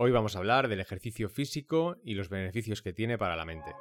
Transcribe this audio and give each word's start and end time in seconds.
Hoy 0.00 0.12
vamos 0.12 0.36
a 0.36 0.38
hablar 0.38 0.68
del 0.68 0.78
ejercicio 0.78 1.28
físico 1.28 1.96
y 2.04 2.14
los 2.14 2.28
beneficios 2.28 2.82
que 2.82 2.92
tiene 2.92 3.18
para 3.18 3.34
la 3.34 3.44
mente. 3.44 3.72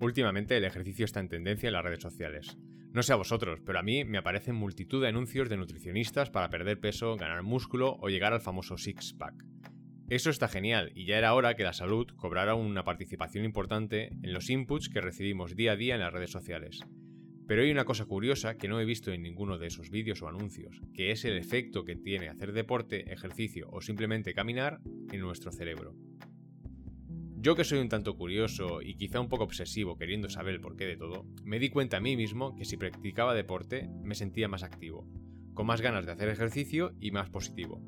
Últimamente 0.00 0.56
el 0.56 0.64
ejercicio 0.64 1.04
está 1.04 1.20
en 1.20 1.28
tendencia 1.28 1.68
en 1.68 1.74
las 1.74 1.84
redes 1.84 2.02
sociales. 2.02 2.58
No 2.90 3.04
sé 3.04 3.12
a 3.12 3.16
vosotros, 3.16 3.60
pero 3.64 3.78
a 3.78 3.84
mí 3.84 4.04
me 4.04 4.18
aparecen 4.18 4.56
multitud 4.56 5.00
de 5.00 5.08
anuncios 5.08 5.48
de 5.48 5.58
nutricionistas 5.58 6.30
para 6.30 6.50
perder 6.50 6.80
peso, 6.80 7.14
ganar 7.16 7.44
músculo 7.44 7.96
o 8.00 8.08
llegar 8.08 8.32
al 8.32 8.40
famoso 8.40 8.76
six-pack. 8.76 9.51
Eso 10.12 10.28
está 10.28 10.46
genial 10.46 10.92
y 10.94 11.06
ya 11.06 11.16
era 11.16 11.32
hora 11.32 11.56
que 11.56 11.62
la 11.62 11.72
salud 11.72 12.06
cobrara 12.18 12.54
una 12.54 12.84
participación 12.84 13.46
importante 13.46 14.08
en 14.22 14.34
los 14.34 14.50
inputs 14.50 14.90
que 14.90 15.00
recibimos 15.00 15.56
día 15.56 15.72
a 15.72 15.76
día 15.76 15.94
en 15.94 16.02
las 16.02 16.12
redes 16.12 16.30
sociales. 16.30 16.80
Pero 17.48 17.62
hay 17.62 17.70
una 17.70 17.86
cosa 17.86 18.04
curiosa 18.04 18.58
que 18.58 18.68
no 18.68 18.78
he 18.78 18.84
visto 18.84 19.10
en 19.10 19.22
ninguno 19.22 19.56
de 19.56 19.68
esos 19.68 19.88
vídeos 19.88 20.20
o 20.20 20.28
anuncios, 20.28 20.82
que 20.92 21.12
es 21.12 21.24
el 21.24 21.38
efecto 21.38 21.86
que 21.86 21.96
tiene 21.96 22.28
hacer 22.28 22.52
deporte, 22.52 23.10
ejercicio 23.10 23.70
o 23.72 23.80
simplemente 23.80 24.34
caminar 24.34 24.80
en 25.10 25.20
nuestro 25.20 25.50
cerebro. 25.50 25.94
Yo 27.38 27.56
que 27.56 27.64
soy 27.64 27.78
un 27.78 27.88
tanto 27.88 28.14
curioso 28.14 28.82
y 28.82 28.96
quizá 28.96 29.18
un 29.18 29.30
poco 29.30 29.44
obsesivo 29.44 29.96
queriendo 29.96 30.28
saber 30.28 30.52
el 30.52 30.60
porqué 30.60 30.84
de 30.84 30.98
todo, 30.98 31.24
me 31.42 31.58
di 31.58 31.70
cuenta 31.70 31.96
a 31.96 32.00
mí 32.00 32.18
mismo 32.18 32.54
que 32.54 32.66
si 32.66 32.76
practicaba 32.76 33.32
deporte 33.32 33.88
me 34.02 34.14
sentía 34.14 34.46
más 34.46 34.62
activo, 34.62 35.08
con 35.54 35.64
más 35.64 35.80
ganas 35.80 36.04
de 36.04 36.12
hacer 36.12 36.28
ejercicio 36.28 36.92
y 37.00 37.12
más 37.12 37.30
positivo. 37.30 37.82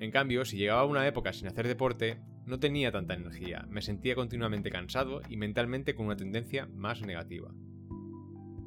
En 0.00 0.10
cambio, 0.12 0.44
si 0.44 0.56
llegaba 0.56 0.84
una 0.84 1.06
época 1.06 1.32
sin 1.32 1.48
hacer 1.48 1.66
deporte, 1.66 2.20
no 2.46 2.60
tenía 2.60 2.92
tanta 2.92 3.14
energía, 3.14 3.66
me 3.68 3.82
sentía 3.82 4.14
continuamente 4.14 4.70
cansado 4.70 5.20
y 5.28 5.36
mentalmente 5.36 5.94
con 5.94 6.06
una 6.06 6.16
tendencia 6.16 6.66
más 6.66 7.02
negativa. 7.02 7.52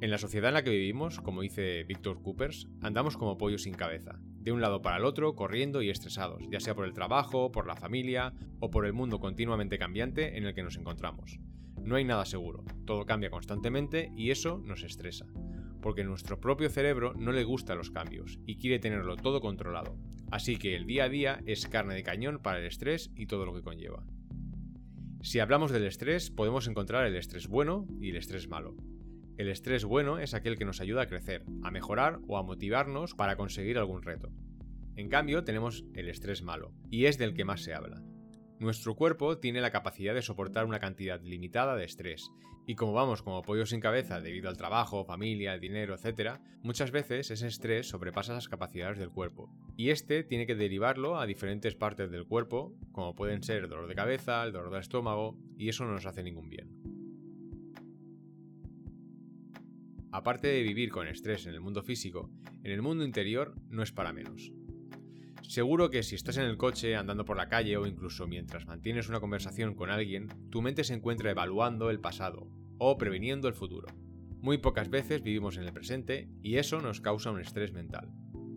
En 0.01 0.11
la 0.11 0.17
sociedad 0.17 0.49
en 0.49 0.55
la 0.55 0.63
que 0.63 0.71
vivimos, 0.71 1.19
como 1.19 1.41
dice 1.41 1.83
Víctor 1.83 2.21
Coopers, 2.21 2.67
andamos 2.81 3.17
como 3.17 3.37
pollos 3.37 3.63
sin 3.63 3.75
cabeza, 3.75 4.19
de 4.39 4.51
un 4.51 4.59
lado 4.59 4.81
para 4.81 4.97
el 4.97 5.05
otro, 5.05 5.35
corriendo 5.35 5.81
y 5.81 5.89
estresados, 5.89 6.43
ya 6.51 6.59
sea 6.59 6.75
por 6.75 6.85
el 6.85 6.93
trabajo, 6.93 7.51
por 7.51 7.67
la 7.67 7.75
familia 7.75 8.33
o 8.59 8.69
por 8.71 8.85
el 8.85 8.93
mundo 8.93 9.19
continuamente 9.19 9.77
cambiante 9.77 10.37
en 10.37 10.45
el 10.45 10.53
que 10.53 10.63
nos 10.63 10.75
encontramos. 10.75 11.39
No 11.83 11.95
hay 11.95 12.03
nada 12.03 12.25
seguro, 12.25 12.63
todo 12.85 13.05
cambia 13.05 13.29
constantemente 13.29 14.11
y 14.15 14.31
eso 14.31 14.57
nos 14.57 14.83
estresa, 14.83 15.27
porque 15.81 16.03
nuestro 16.03 16.39
propio 16.39 16.69
cerebro 16.69 17.13
no 17.13 17.31
le 17.31 17.43
gustan 17.43 17.77
los 17.77 17.91
cambios 17.91 18.39
y 18.45 18.57
quiere 18.57 18.79
tenerlo 18.79 19.15
todo 19.15 19.39
controlado, 19.39 19.97
así 20.31 20.57
que 20.57 20.75
el 20.75 20.85
día 20.85 21.03
a 21.03 21.09
día 21.09 21.41
es 21.45 21.67
carne 21.67 21.93
de 21.93 22.03
cañón 22.03 22.39
para 22.41 22.59
el 22.59 22.65
estrés 22.65 23.11
y 23.15 23.27
todo 23.27 23.45
lo 23.45 23.53
que 23.53 23.61
conlleva. 23.61 24.03
Si 25.21 25.39
hablamos 25.39 25.71
del 25.71 25.85
estrés, 25.85 26.31
podemos 26.31 26.67
encontrar 26.67 27.05
el 27.05 27.15
estrés 27.15 27.47
bueno 27.47 27.85
y 27.99 28.09
el 28.09 28.15
estrés 28.15 28.47
malo. 28.47 28.75
El 29.37 29.49
estrés 29.49 29.85
bueno 29.85 30.17
es 30.17 30.33
aquel 30.33 30.57
que 30.57 30.65
nos 30.65 30.81
ayuda 30.81 31.03
a 31.03 31.07
crecer, 31.07 31.43
a 31.63 31.71
mejorar 31.71 32.19
o 32.27 32.37
a 32.37 32.43
motivarnos 32.43 33.13
para 33.13 33.35
conseguir 33.35 33.77
algún 33.77 34.01
reto. 34.01 34.31
En 34.95 35.09
cambio, 35.09 35.43
tenemos 35.43 35.85
el 35.93 36.09
estrés 36.09 36.41
malo, 36.41 36.73
y 36.89 37.05
es 37.05 37.17
del 37.17 37.33
que 37.33 37.45
más 37.45 37.61
se 37.61 37.73
habla. 37.73 38.01
Nuestro 38.61 38.93
cuerpo 38.93 39.39
tiene 39.39 39.59
la 39.59 39.71
capacidad 39.71 40.13
de 40.13 40.21
soportar 40.21 40.65
una 40.65 40.79
cantidad 40.79 41.19
limitada 41.19 41.75
de 41.75 41.83
estrés, 41.83 42.29
y 42.67 42.75
como 42.75 42.93
vamos 42.93 43.23
como 43.23 43.41
pollo 43.41 43.65
sin 43.65 43.79
cabeza 43.79 44.21
debido 44.21 44.49
al 44.49 44.57
trabajo, 44.57 45.03
familia, 45.03 45.57
dinero, 45.57 45.95
etc., 45.95 46.33
muchas 46.61 46.91
veces 46.91 47.31
ese 47.31 47.47
estrés 47.47 47.89
sobrepasa 47.89 48.35
las 48.35 48.47
capacidades 48.47 48.99
del 48.99 49.09
cuerpo, 49.09 49.51
y 49.77 49.89
este 49.89 50.23
tiene 50.23 50.45
que 50.45 50.53
derivarlo 50.53 51.19
a 51.19 51.25
diferentes 51.25 51.73
partes 51.73 52.11
del 52.11 52.27
cuerpo, 52.27 52.77
como 52.91 53.15
pueden 53.15 53.41
ser 53.41 53.63
el 53.63 53.69
dolor 53.69 53.87
de 53.87 53.95
cabeza, 53.95 54.43
el 54.43 54.51
dolor 54.51 54.69
del 54.69 54.81
estómago, 54.81 55.39
y 55.57 55.69
eso 55.69 55.83
no 55.83 55.93
nos 55.93 56.05
hace 56.05 56.21
ningún 56.21 56.47
bien. 56.47 56.69
Aparte 60.11 60.49
de 60.49 60.61
vivir 60.61 60.91
con 60.91 61.07
estrés 61.07 61.47
en 61.47 61.55
el 61.55 61.61
mundo 61.61 61.81
físico, 61.81 62.29
en 62.63 62.71
el 62.71 62.83
mundo 62.83 63.03
interior 63.03 63.55
no 63.71 63.81
es 63.81 63.91
para 63.91 64.13
menos. 64.13 64.51
Seguro 65.47 65.89
que 65.89 66.03
si 66.03 66.15
estás 66.15 66.37
en 66.37 66.45
el 66.45 66.57
coche, 66.57 66.95
andando 66.95 67.25
por 67.25 67.35
la 67.35 67.49
calle 67.49 67.75
o 67.77 67.85
incluso 67.85 68.27
mientras 68.27 68.65
mantienes 68.65 69.09
una 69.09 69.19
conversación 69.19 69.75
con 69.75 69.89
alguien, 69.89 70.27
tu 70.49 70.61
mente 70.61 70.83
se 70.83 70.93
encuentra 70.93 71.31
evaluando 71.31 71.89
el 71.89 71.99
pasado 71.99 72.47
o 72.77 72.97
previniendo 72.97 73.47
el 73.47 73.53
futuro. 73.53 73.87
Muy 74.39 74.57
pocas 74.57 74.89
veces 74.89 75.21
vivimos 75.21 75.57
en 75.57 75.63
el 75.63 75.73
presente 75.73 76.29
y 76.41 76.55
eso 76.55 76.81
nos 76.81 77.01
causa 77.01 77.31
un 77.31 77.39
estrés 77.41 77.73
mental. 77.73 78.11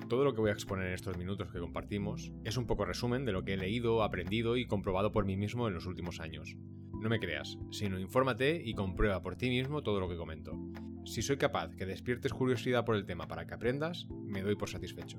Todo 0.09 0.25
lo 0.25 0.35
que 0.35 0.41
voy 0.41 0.51
a 0.51 0.55
exponer 0.55 0.87
en 0.87 0.95
estos 0.95 1.19
minutos 1.19 1.51
que 1.51 1.59
compartimos 1.59 2.33
es 2.45 2.57
un 2.57 2.67
poco 2.67 2.85
resumen 2.85 3.25
de 3.25 3.33
lo 3.33 3.45
que 3.45 3.55
he 3.55 3.57
leído, 3.57 4.03
aprendido 4.03 4.57
y 4.57 4.67
comprobado 4.67 5.13
por 5.13 5.25
mí 5.25 5.37
mismo 5.37 5.67
en 5.67 5.75
los 5.75 5.87
últimos 5.87 6.21
años. 6.21 6.57
No 7.01 7.09
me 7.09 7.21
creas, 7.21 7.59
sino 7.71 7.99
infórmate 7.99 8.63
y 8.65 8.75
comprueba 8.75 9.21
por 9.23 9.37
ti 9.37 9.49
mismo 9.49 9.83
todo 9.83 10.01
lo 10.01 10.09
que 10.09 10.17
comento. 10.17 10.59
Si 11.05 11.21
soy 11.21 11.37
capaz 11.37 11.75
que 11.77 11.85
despiertes 11.85 12.33
curiosidad 12.33 12.85
por 12.85 12.97
el 12.97 13.05
tema 13.05 13.29
para 13.29 13.47
que 13.47 13.55
aprendas, 13.55 14.07
me 14.11 14.43
doy 14.43 14.57
por 14.57 14.71
satisfecho. 14.71 15.19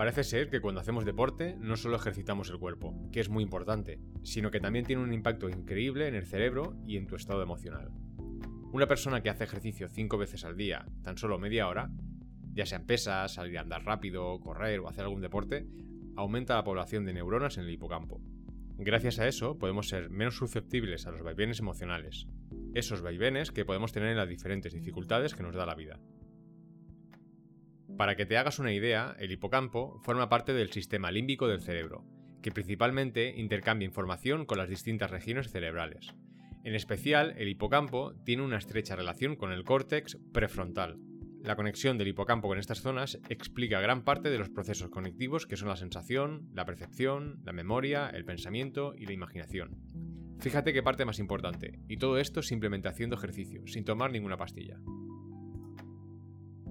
Parece 0.00 0.24
ser 0.24 0.48
que 0.48 0.62
cuando 0.62 0.80
hacemos 0.80 1.04
deporte 1.04 1.56
no 1.60 1.76
solo 1.76 1.96
ejercitamos 1.96 2.48
el 2.48 2.58
cuerpo, 2.58 2.94
que 3.12 3.20
es 3.20 3.28
muy 3.28 3.42
importante, 3.42 4.00
sino 4.22 4.50
que 4.50 4.58
también 4.58 4.86
tiene 4.86 5.02
un 5.02 5.12
impacto 5.12 5.50
increíble 5.50 6.08
en 6.08 6.14
el 6.14 6.24
cerebro 6.24 6.74
y 6.86 6.96
en 6.96 7.06
tu 7.06 7.16
estado 7.16 7.42
emocional. 7.42 7.90
Una 8.72 8.86
persona 8.86 9.22
que 9.22 9.28
hace 9.28 9.44
ejercicio 9.44 9.90
5 9.90 10.16
veces 10.16 10.46
al 10.46 10.56
día, 10.56 10.86
tan 11.02 11.18
solo 11.18 11.38
media 11.38 11.68
hora, 11.68 11.90
ya 12.54 12.64
sean 12.64 12.86
pesas, 12.86 13.34
salir 13.34 13.58
a 13.58 13.60
andar 13.60 13.84
rápido, 13.84 14.40
correr 14.40 14.80
o 14.80 14.88
hacer 14.88 15.04
algún 15.04 15.20
deporte, 15.20 15.66
aumenta 16.16 16.54
la 16.54 16.64
población 16.64 17.04
de 17.04 17.12
neuronas 17.12 17.58
en 17.58 17.64
el 17.64 17.70
hipocampo. 17.70 18.22
Gracias 18.78 19.18
a 19.18 19.28
eso 19.28 19.58
podemos 19.58 19.90
ser 19.90 20.08
menos 20.08 20.34
susceptibles 20.34 21.06
a 21.06 21.10
los 21.10 21.22
vaivenes 21.22 21.60
emocionales, 21.60 22.26
esos 22.72 23.02
vaivenes 23.02 23.50
que 23.50 23.66
podemos 23.66 23.92
tener 23.92 24.08
en 24.08 24.16
las 24.16 24.30
diferentes 24.30 24.72
dificultades 24.72 25.34
que 25.34 25.42
nos 25.42 25.54
da 25.54 25.66
la 25.66 25.74
vida. 25.74 26.00
Para 28.00 28.16
que 28.16 28.24
te 28.24 28.38
hagas 28.38 28.58
una 28.58 28.72
idea, 28.72 29.14
el 29.18 29.30
hipocampo 29.30 30.00
forma 30.00 30.30
parte 30.30 30.54
del 30.54 30.72
sistema 30.72 31.10
límbico 31.10 31.48
del 31.48 31.60
cerebro, 31.60 32.02
que 32.40 32.50
principalmente 32.50 33.34
intercambia 33.36 33.84
información 33.84 34.46
con 34.46 34.56
las 34.56 34.70
distintas 34.70 35.10
regiones 35.10 35.50
cerebrales. 35.50 36.14
En 36.64 36.74
especial, 36.74 37.34
el 37.36 37.50
hipocampo 37.50 38.14
tiene 38.24 38.42
una 38.42 38.56
estrecha 38.56 38.96
relación 38.96 39.36
con 39.36 39.52
el 39.52 39.64
córtex 39.64 40.16
prefrontal, 40.32 40.96
la 41.42 41.56
conexión 41.56 41.98
del 41.98 42.08
hipocampo 42.08 42.48
con 42.48 42.58
estas 42.58 42.80
zonas 42.80 43.18
explica 43.28 43.80
gran 43.80 44.02
parte 44.02 44.30
de 44.30 44.38
los 44.38 44.48
procesos 44.48 44.88
cognitivos 44.88 45.46
que 45.46 45.58
son 45.58 45.68
la 45.68 45.76
sensación, 45.76 46.48
la 46.54 46.64
percepción, 46.64 47.42
la 47.44 47.52
memoria, 47.52 48.08
el 48.08 48.24
pensamiento 48.24 48.94
y 48.96 49.04
la 49.04 49.12
imaginación. 49.12 49.76
Fíjate 50.38 50.72
qué 50.72 50.82
parte 50.82 51.04
más 51.04 51.18
importante, 51.18 51.80
y 51.86 51.98
todo 51.98 52.16
esto 52.16 52.40
simplemente 52.40 52.88
haciendo 52.88 53.16
ejercicio, 53.16 53.66
sin 53.66 53.84
tomar 53.84 54.10
ninguna 54.10 54.38
pastilla. 54.38 54.80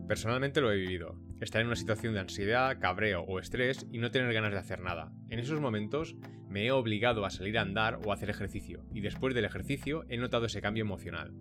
Personalmente 0.09 0.59
lo 0.59 0.71
he 0.71 0.75
vivido, 0.75 1.15
estar 1.39 1.61
en 1.61 1.67
una 1.67 1.75
situación 1.75 2.15
de 2.15 2.19
ansiedad, 2.19 2.79
cabreo 2.79 3.21
o 3.21 3.37
estrés 3.37 3.85
y 3.91 3.99
no 3.99 4.09
tener 4.09 4.33
ganas 4.33 4.51
de 4.51 4.57
hacer 4.57 4.79
nada. 4.79 5.13
En 5.29 5.37
esos 5.37 5.61
momentos 5.61 6.15
me 6.49 6.65
he 6.65 6.71
obligado 6.71 7.25
a 7.25 7.29
salir 7.29 7.59
a 7.59 7.61
andar 7.61 7.99
o 8.03 8.09
a 8.09 8.15
hacer 8.15 8.31
ejercicio, 8.31 8.83
y 8.91 9.01
después 9.01 9.35
del 9.35 9.45
ejercicio 9.45 10.05
he 10.09 10.17
notado 10.17 10.47
ese 10.47 10.61
cambio 10.61 10.81
emocional, 10.81 11.31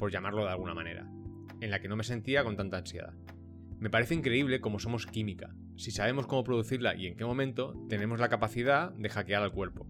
por 0.00 0.10
llamarlo 0.10 0.42
de 0.42 0.50
alguna 0.50 0.74
manera 0.74 1.08
en 1.60 1.70
la 1.70 1.80
que 1.80 1.86
no 1.86 1.94
me 1.94 2.02
sentía 2.02 2.42
con 2.42 2.56
tanta 2.56 2.78
ansiedad. 2.78 3.14
Me 3.78 3.88
parece 3.88 4.14
increíble 4.14 4.60
cómo 4.60 4.80
somos 4.80 5.06
química. 5.06 5.54
Si 5.76 5.92
sabemos 5.92 6.26
cómo 6.26 6.42
producirla 6.42 6.96
y 6.96 7.06
en 7.06 7.16
qué 7.16 7.24
momento, 7.24 7.74
tenemos 7.88 8.18
la 8.18 8.28
capacidad 8.28 8.90
de 8.94 9.10
hackear 9.10 9.44
al 9.44 9.52
cuerpo. 9.52 9.87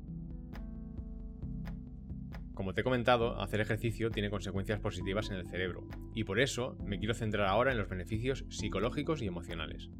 Como 2.58 2.74
te 2.74 2.80
he 2.80 2.84
comentado, 2.84 3.40
hacer 3.40 3.60
ejercicio 3.60 4.10
tiene 4.10 4.30
consecuencias 4.30 4.80
positivas 4.80 5.30
en 5.30 5.36
el 5.36 5.46
cerebro, 5.46 5.86
y 6.12 6.24
por 6.24 6.40
eso 6.40 6.76
me 6.84 6.98
quiero 6.98 7.14
centrar 7.14 7.46
ahora 7.46 7.70
en 7.70 7.78
los 7.78 7.88
beneficios 7.88 8.44
psicológicos 8.48 9.22
y 9.22 9.28
emocionales. 9.28 9.90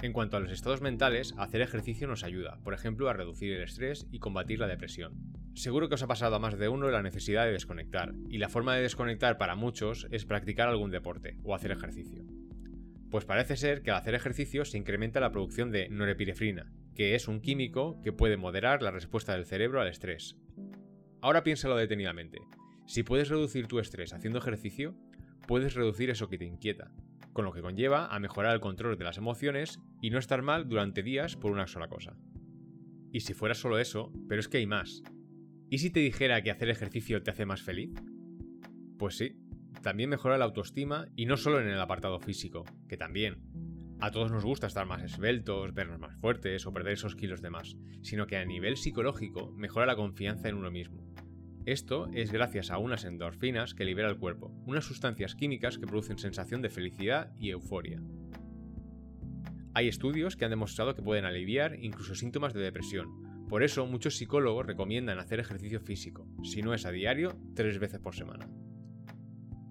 En 0.00 0.14
cuanto 0.14 0.38
a 0.38 0.40
los 0.40 0.50
estados 0.50 0.80
mentales, 0.80 1.34
hacer 1.36 1.60
ejercicio 1.60 2.08
nos 2.08 2.24
ayuda, 2.24 2.60
por 2.64 2.72
ejemplo, 2.72 3.10
a 3.10 3.12
reducir 3.12 3.52
el 3.52 3.62
estrés 3.62 4.06
y 4.10 4.20
combatir 4.20 4.58
la 4.58 4.68
depresión. 4.68 5.18
Seguro 5.52 5.90
que 5.90 5.96
os 5.96 6.02
ha 6.02 6.06
pasado 6.06 6.34
a 6.34 6.38
más 6.38 6.56
de 6.56 6.70
uno 6.70 6.90
la 6.90 7.02
necesidad 7.02 7.44
de 7.44 7.52
desconectar, 7.52 8.14
y 8.30 8.38
la 8.38 8.48
forma 8.48 8.74
de 8.74 8.80
desconectar 8.80 9.36
para 9.36 9.54
muchos 9.54 10.06
es 10.10 10.24
practicar 10.24 10.68
algún 10.68 10.90
deporte 10.90 11.36
o 11.44 11.54
hacer 11.54 11.72
ejercicio. 11.72 12.24
Pues 13.10 13.26
parece 13.26 13.58
ser 13.58 13.82
que 13.82 13.90
al 13.90 13.98
hacer 13.98 14.14
ejercicio 14.14 14.64
se 14.64 14.78
incrementa 14.78 15.20
la 15.20 15.30
producción 15.30 15.72
de 15.72 15.90
norepinefrina, 15.90 16.72
que 16.94 17.14
es 17.14 17.28
un 17.28 17.42
químico 17.42 18.00
que 18.02 18.12
puede 18.12 18.38
moderar 18.38 18.80
la 18.80 18.92
respuesta 18.92 19.34
del 19.34 19.44
cerebro 19.44 19.82
al 19.82 19.88
estrés. 19.88 20.38
Ahora 21.20 21.42
piénsalo 21.42 21.76
detenidamente. 21.76 22.38
Si 22.86 23.02
puedes 23.02 23.28
reducir 23.28 23.66
tu 23.66 23.78
estrés 23.80 24.12
haciendo 24.12 24.38
ejercicio, 24.38 24.94
puedes 25.46 25.74
reducir 25.74 26.10
eso 26.10 26.28
que 26.28 26.38
te 26.38 26.44
inquieta, 26.44 26.92
con 27.32 27.44
lo 27.44 27.52
que 27.52 27.62
conlleva 27.62 28.06
a 28.06 28.18
mejorar 28.18 28.54
el 28.54 28.60
control 28.60 28.96
de 28.96 29.04
las 29.04 29.18
emociones 29.18 29.80
y 30.00 30.10
no 30.10 30.18
estar 30.18 30.42
mal 30.42 30.68
durante 30.68 31.02
días 31.02 31.36
por 31.36 31.50
una 31.52 31.66
sola 31.66 31.88
cosa. 31.88 32.16
Y 33.12 33.20
si 33.20 33.34
fuera 33.34 33.54
solo 33.54 33.78
eso, 33.78 34.12
pero 34.28 34.40
es 34.40 34.48
que 34.48 34.58
hay 34.58 34.66
más. 34.66 35.02
¿Y 35.70 35.78
si 35.78 35.90
te 35.90 36.00
dijera 36.00 36.42
que 36.42 36.50
hacer 36.50 36.68
ejercicio 36.68 37.22
te 37.22 37.30
hace 37.30 37.46
más 37.46 37.62
feliz? 37.62 37.90
Pues 38.98 39.16
sí, 39.16 39.36
también 39.82 40.10
mejora 40.10 40.38
la 40.38 40.44
autoestima 40.44 41.08
y 41.16 41.26
no 41.26 41.36
solo 41.36 41.60
en 41.60 41.68
el 41.68 41.80
apartado 41.80 42.20
físico, 42.20 42.64
que 42.88 42.96
también. 42.96 43.42
a 44.00 44.12
todos 44.12 44.30
nos 44.30 44.44
gusta 44.44 44.68
estar 44.68 44.86
más 44.86 45.02
esbeltos, 45.02 45.74
vernos 45.74 45.98
más 45.98 46.16
fuertes 46.20 46.66
o 46.66 46.72
perder 46.72 46.92
esos 46.92 47.16
kilos 47.16 47.42
de 47.42 47.50
más, 47.50 47.76
sino 48.02 48.26
que 48.26 48.36
a 48.36 48.44
nivel 48.44 48.76
psicológico 48.76 49.50
mejora 49.56 49.86
la 49.86 49.96
confianza 49.96 50.48
en 50.48 50.56
uno 50.56 50.70
mismo. 50.70 51.07
Esto 51.68 52.08
es 52.14 52.32
gracias 52.32 52.70
a 52.70 52.78
unas 52.78 53.04
endorfinas 53.04 53.74
que 53.74 53.84
libera 53.84 54.08
el 54.08 54.16
cuerpo, 54.16 54.50
unas 54.64 54.86
sustancias 54.86 55.34
químicas 55.34 55.76
que 55.76 55.86
producen 55.86 56.16
sensación 56.16 56.62
de 56.62 56.70
felicidad 56.70 57.30
y 57.38 57.50
euforia. 57.50 58.00
Hay 59.74 59.86
estudios 59.86 60.34
que 60.34 60.46
han 60.46 60.50
demostrado 60.50 60.94
que 60.94 61.02
pueden 61.02 61.26
aliviar 61.26 61.76
incluso 61.78 62.14
síntomas 62.14 62.54
de 62.54 62.62
depresión. 62.62 63.46
Por 63.50 63.62
eso 63.62 63.84
muchos 63.84 64.16
psicólogos 64.16 64.64
recomiendan 64.64 65.18
hacer 65.18 65.40
ejercicio 65.40 65.78
físico, 65.78 66.26
si 66.42 66.62
no 66.62 66.72
es 66.72 66.86
a 66.86 66.90
diario, 66.90 67.38
tres 67.54 67.78
veces 67.78 68.00
por 68.00 68.14
semana. 68.14 68.48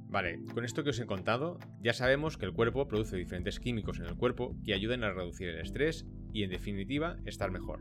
Vale, 0.07 0.39
con 0.53 0.65
esto 0.65 0.83
que 0.83 0.91
os 0.91 0.99
he 0.99 1.07
contado, 1.07 1.57
ya 1.81 1.93
sabemos 1.93 2.37
que 2.37 2.45
el 2.45 2.53
cuerpo 2.53 2.87
produce 2.87 3.17
diferentes 3.17 3.59
químicos 3.59 3.97
en 3.97 4.05
el 4.05 4.17
cuerpo 4.17 4.55
que 4.63 4.75
ayudan 4.75 5.03
a 5.03 5.13
reducir 5.13 5.49
el 5.49 5.61
estrés 5.61 6.05
y 6.31 6.43
en 6.43 6.51
definitiva 6.51 7.17
estar 7.25 7.49
mejor. 7.49 7.79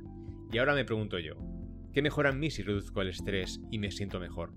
Y 0.50 0.56
ahora 0.56 0.74
me 0.74 0.86
pregunto 0.86 1.18
yo, 1.18 1.34
¿qué 1.92 2.02
mejora 2.02 2.30
en 2.30 2.38
mí 2.38 2.50
si 2.50 2.62
reduzco 2.62 3.02
el 3.02 3.08
estrés 3.08 3.60
y 3.70 3.78
me 3.78 3.90
siento 3.90 4.20
mejor? 4.20 4.52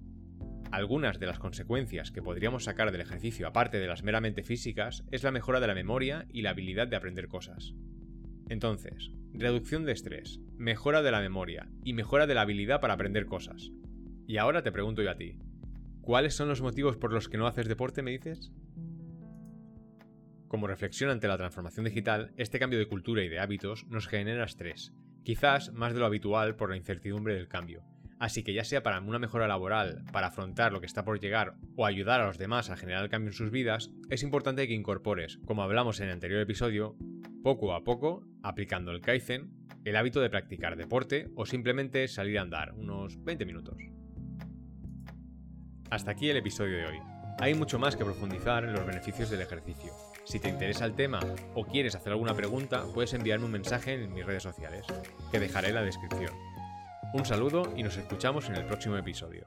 Algunas 0.71 1.19
de 1.19 1.25
las 1.25 1.39
consecuencias 1.39 2.11
que 2.11 2.21
podríamos 2.21 2.65
sacar 2.65 2.91
del 2.91 3.01
ejercicio 3.01 3.47
aparte 3.47 3.79
de 3.79 3.87
las 3.87 4.03
meramente 4.03 4.43
físicas 4.43 5.03
es 5.09 5.23
la 5.23 5.31
mejora 5.31 5.59
de 5.59 5.67
la 5.67 5.73
memoria 5.73 6.27
y 6.29 6.43
la 6.43 6.51
habilidad 6.51 6.87
de 6.87 6.95
aprender 6.95 7.27
cosas. 7.27 7.73
Entonces, 8.49 9.11
reducción 9.33 9.85
de 9.85 9.93
estrés, 9.93 10.39
mejora 10.57 11.01
de 11.01 11.11
la 11.11 11.21
memoria 11.21 11.69
y 11.83 11.93
mejora 11.93 12.27
de 12.27 12.35
la 12.35 12.41
habilidad 12.41 12.81
para 12.81 12.93
aprender 12.93 13.25
cosas. 13.25 13.71
Y 14.27 14.37
ahora 14.37 14.61
te 14.61 14.71
pregunto 14.71 15.01
yo 15.01 15.09
a 15.09 15.17
ti, 15.17 15.39
¿cuáles 16.01 16.35
son 16.35 16.49
los 16.49 16.61
motivos 16.61 16.97
por 16.97 17.13
los 17.13 17.29
que 17.29 17.37
no 17.37 17.47
haces 17.47 17.67
deporte, 17.67 18.03
me 18.03 18.11
dices? 18.11 18.51
Como 20.47 20.67
reflexión 20.67 21.09
ante 21.09 21.27
la 21.27 21.37
transformación 21.37 21.85
digital, 21.85 22.31
este 22.37 22.59
cambio 22.59 22.79
de 22.79 22.87
cultura 22.87 23.23
y 23.23 23.29
de 23.29 23.39
hábitos 23.39 23.85
nos 23.87 24.07
genera 24.07 24.45
estrés, 24.45 24.93
quizás 25.29 25.71
más 25.73 25.93
de 25.93 25.99
lo 25.99 26.07
habitual 26.07 26.55
por 26.55 26.71
la 26.71 26.75
incertidumbre 26.75 27.35
del 27.35 27.47
cambio, 27.47 27.83
Así 28.17 28.41
que 28.41 28.51
ya 28.51 28.63
sea 28.63 28.81
para 28.81 28.99
una 28.99 29.19
mejora 29.19 29.47
laboral, 29.47 30.03
para 30.11 30.27
afrontar 30.27 30.73
lo 30.73 30.79
que 30.79 30.87
está 30.87 31.05
por 31.05 31.19
llegar 31.19 31.53
o 31.75 31.85
ayudar 31.85 32.19
a 32.19 32.25
los 32.25 32.39
demás 32.39 32.71
a 32.71 32.75
generar 32.75 33.03
el 33.03 33.11
cambio 33.11 33.29
en 33.29 33.33
sus 33.35 33.51
vidas, 33.51 33.91
es 34.09 34.23
importante 34.23 34.67
que 34.67 34.73
incorpores, 34.73 35.37
como 35.45 35.61
hablamos 35.61 35.99
en 35.99 36.07
el 36.07 36.13
anterior 36.13 36.41
episodio, 36.41 36.97
poco 37.43 37.75
a 37.75 37.83
poco, 37.83 38.25
aplicando 38.41 38.89
el 38.91 39.01
Kaizen, 39.01 39.51
el 39.85 39.97
hábito 39.97 40.19
de 40.19 40.31
practicar 40.31 40.77
deporte 40.77 41.29
o 41.35 41.45
simplemente 41.45 42.07
salir 42.07 42.39
a 42.39 42.41
andar 42.41 42.73
unos 42.73 43.23
20 43.23 43.45
minutos. 43.45 43.77
Hasta 45.91 46.09
aquí 46.09 46.27
el 46.31 46.37
episodio 46.37 46.75
de 46.75 46.85
hoy. 46.87 46.97
Hay 47.39 47.53
mucho 47.53 47.77
más 47.77 47.95
que 47.95 48.03
profundizar 48.03 48.63
en 48.63 48.73
los 48.73 48.85
beneficios 48.85 49.29
del 49.29 49.41
ejercicio. 49.41 49.93
Si 50.29 50.39
te 50.39 50.47
interesa 50.47 50.85
el 50.85 50.93
tema 50.93 51.19
o 51.55 51.65
quieres 51.65 51.95
hacer 51.95 52.11
alguna 52.11 52.35
pregunta, 52.35 52.85
puedes 52.93 53.15
enviarme 53.15 53.45
un 53.45 53.51
mensaje 53.51 53.95
en 53.95 54.13
mis 54.13 54.23
redes 54.23 54.43
sociales, 54.43 54.85
que 55.31 55.39
dejaré 55.39 55.69
en 55.69 55.75
la 55.75 55.81
descripción. 55.81 56.31
Un 57.15 57.25
saludo 57.25 57.73
y 57.75 57.81
nos 57.81 57.97
escuchamos 57.97 58.47
en 58.47 58.57
el 58.57 58.65
próximo 58.65 58.95
episodio. 58.95 59.43